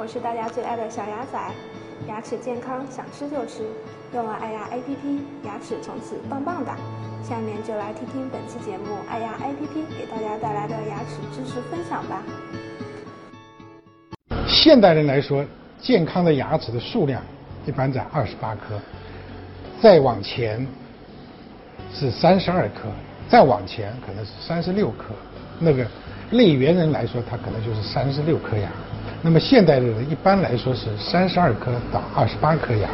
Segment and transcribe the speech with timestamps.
[0.00, 1.38] 我是大家最爱的小牙仔。
[2.08, 3.64] 牙齿健康，想吃就吃，
[4.14, 6.74] 用了爱牙 APP，牙齿从此棒棒哒。
[7.22, 12.22] 下面就来听听本期节目爱牙 APP 给大家带来的牙齿知识分享吧。
[14.48, 15.44] 现代人来说，
[15.78, 17.22] 健康的牙齿的数量
[17.66, 18.80] 一般在二十八颗，
[19.82, 20.66] 再往前
[21.92, 22.88] 是三十二颗，
[23.28, 25.12] 再往前可能是三十六颗。
[25.58, 25.86] 那个
[26.30, 28.70] 类猿人来说，他可能就是三十六颗牙。
[29.22, 32.88] 那么现代的人一般来说是三十二颗到二十八颗牙，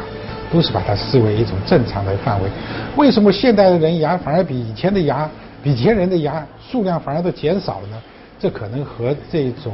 [0.51, 2.49] 都是把它视为一种正常的范围。
[2.95, 5.29] 为什么现代的人牙反而比以前的牙，
[5.63, 7.97] 比前人的牙数量反而都减少了呢？
[8.39, 9.73] 这可能和这种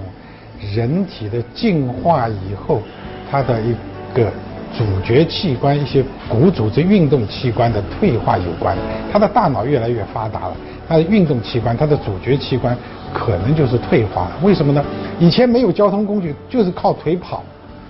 [0.73, 2.81] 人体的进化以后，
[3.29, 3.73] 它的一
[4.13, 4.31] 个
[4.77, 8.77] 主角器官一些骨组织运动器官的退化有关。
[9.11, 10.55] 他的大脑越来越发达了，
[10.87, 12.77] 它的运动器官，它的主角器官。
[13.13, 14.83] 可能就是退化了，为什么呢？
[15.19, 17.43] 以前没有交通工具，就是靠腿跑，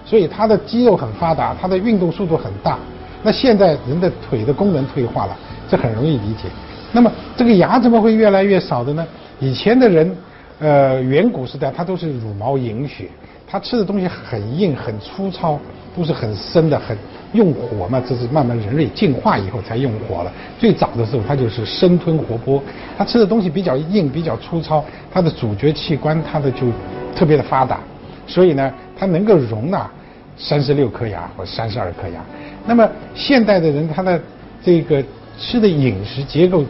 [0.06, 2.78] 所以它的肌肉很发达，它的运动速度很大。
[3.24, 5.38] 那现在人的腿的功能退化了，
[5.70, 6.50] 这很容易理解。
[6.92, 9.08] 那么这个牙怎么会越来越少的呢？
[9.40, 10.14] 以前的人，
[10.60, 13.08] 呃，远古时代他都是茹毛饮血，
[13.48, 15.58] 他吃的东西很硬很粗糙，
[15.96, 16.98] 都是很生的很。
[17.34, 20.32] 用火嘛，这是慢慢人类进化以后才用火了。
[20.58, 22.62] 最早的时候，它就是生吞活剥，
[22.98, 26.68] 它吃的东西比较硬、比较粗糙，它的主角器官它的就
[27.16, 27.80] 特别的发达，
[28.28, 29.90] 所以呢，它能够容纳
[30.38, 32.24] 三十六颗牙或三十二颗牙。
[32.66, 34.20] 那么现代的人，他的
[34.64, 35.04] 这个
[35.38, 36.64] 吃的饮食结构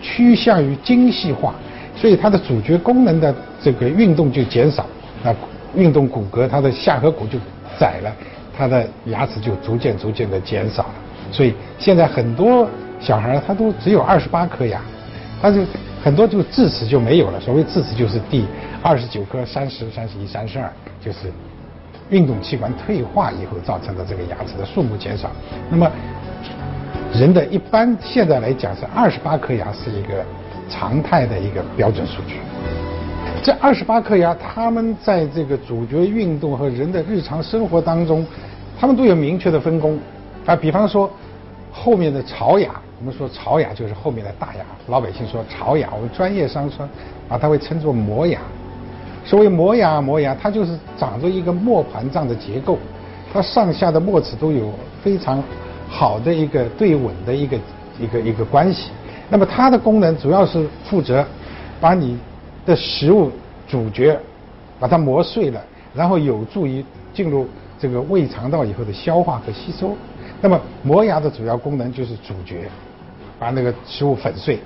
[0.00, 1.54] 趋向于精细化，
[1.96, 4.86] 所以它的主角功能的这个运动就减少，
[5.22, 5.34] 那
[5.74, 7.38] 运动骨骼它的下颌骨就
[7.78, 8.12] 窄了。
[8.56, 10.94] 他的牙齿就逐渐逐渐的减少了，
[11.32, 12.68] 所以现在很多
[13.00, 14.80] 小孩他都只有二十八颗牙，
[15.40, 15.60] 他就
[16.02, 17.40] 很多就智齿就没有了。
[17.40, 18.44] 所谓智齿就是第
[18.82, 21.32] 二十九颗、三十三十一、三十二，就是
[22.10, 25.30] 运动器官退化以后造成的这个牙齿的数目减少。
[25.70, 25.90] 那么
[27.14, 30.24] 人的一般现在来讲是二十八颗牙是一个
[30.68, 32.36] 常态的一个标准数据。
[33.42, 38.26] 这二十八颗牙，他们在这个主角运动和人的日常生活当中，
[38.78, 39.98] 他们都有明确的分工。
[40.44, 41.10] 啊，比方说
[41.72, 46.86] 后面的槽牙，我们说槽牙就是后面的大牙，老百姓说槽牙，我们专业上说
[47.28, 48.38] 把它会称作磨牙。
[49.24, 52.78] 所谓磨牙，磨牙它就是长着一个磨盘状的结构，
[53.32, 54.70] 它上下的磨齿都有
[55.02, 55.42] 非常
[55.88, 57.56] 好的一个对稳的一个
[57.98, 58.90] 一个一个关系。
[59.30, 61.24] 那么它的功能主要是负责
[61.80, 62.18] 把你。
[62.70, 63.28] 的食物
[63.66, 64.16] 主角，
[64.78, 65.60] 把它磨碎了，
[65.92, 67.48] 然后有助于进入
[67.80, 69.96] 这个胃肠道以后的消化和吸收。
[70.40, 72.70] 那么磨牙的主要功能就是主角，
[73.40, 74.60] 把那个食物粉碎。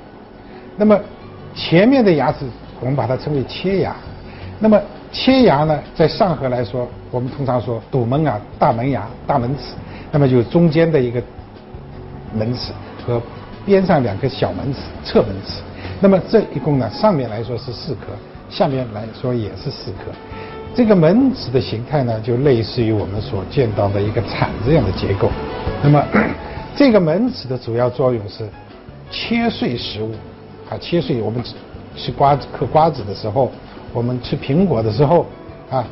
[0.76, 1.00] 那么
[1.54, 2.44] 前面的牙齿
[2.78, 3.96] 我们把它称为切牙。
[4.60, 4.78] 那么
[5.10, 9.72] 切牙呢，在上颌来说，我们通常说堵门啊、大门牙、大门齿。
[10.12, 11.22] 那么就是中间的一个
[12.34, 12.72] 门齿
[13.04, 13.20] 和
[13.64, 15.62] 边上两个小门齿、侧门齿。
[16.04, 18.12] 那么这一共呢，上面来说是四颗，
[18.50, 20.12] 下面来说也是四颗。
[20.74, 25.30] 这个门齿的形态呢，就类似于我们所见到的一个铲子样的结构。
[25.82, 26.06] 那么
[26.76, 28.46] 这个门齿的主要作用是
[29.10, 30.12] 切碎食物，
[30.68, 31.42] 啊，切碎我们
[31.96, 33.50] 吃瓜子、嗑瓜子的时候，
[33.94, 35.24] 我们吃苹果的时候，
[35.70, 35.86] 啊，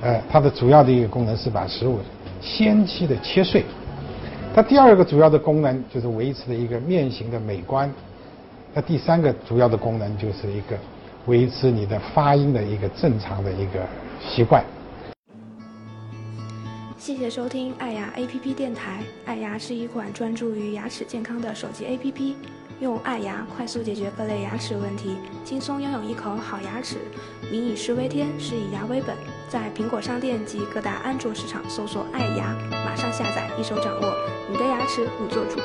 [0.00, 1.98] 呃，它的主要的一个功能是把食物
[2.40, 3.62] 先期的切碎。
[4.54, 7.92] 它第二个主要的功能就是维持的一个面型的美观。
[8.72, 10.78] 那第三个主要的功能就是一个
[11.26, 13.84] 维持你的发音的一个正常的一个
[14.20, 14.64] 习惯。
[16.96, 19.02] 谢谢收听爱牙 APP 电台。
[19.24, 22.34] 爱牙是一款专注于牙齿健康的手机 APP，
[22.78, 26.98] 用爱牙快速解决各类牙齿问题，轻松拥有一口好牙齿。
[27.50, 29.16] 民以食为天，食以牙为本。
[29.48, 32.54] 在苹果商店及各大安卓市场搜索“爱牙”，
[32.86, 34.14] 马上下载，一手掌握，
[34.48, 35.58] 你的牙齿你做主。